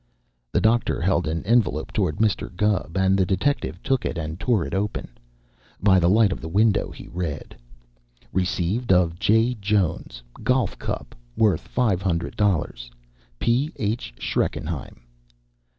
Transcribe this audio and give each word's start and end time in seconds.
The 0.51 0.61
doctor 0.61 0.99
held 0.99 1.27
an 1.27 1.45
envelope 1.45 1.91
toward 1.91 2.15
Mr. 2.17 2.49
Gubb, 2.55 2.97
and 2.97 3.15
the 3.15 3.23
detective 3.23 3.83
took 3.83 4.03
it 4.03 4.17
and 4.17 4.39
tore 4.39 4.65
it 4.65 4.73
open. 4.73 5.09
By 5.79 5.99
the 5.99 6.09
light 6.09 6.31
of 6.31 6.41
the 6.41 6.47
window 6.49 6.89
he 6.89 7.07
read: 7.07 7.55
Rec'd 8.33 8.91
of 8.91 9.19
J. 9.19 9.53
Jones, 9.53 10.23
golluf 10.41 10.79
cup 10.79 11.13
worth 11.37 11.69
$500. 11.75 12.89
P. 13.37 13.71
H. 13.77 14.15
SCHRECKENHEIM. 14.19 15.01